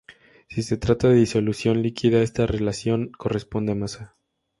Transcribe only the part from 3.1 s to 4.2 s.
corresponde a masa.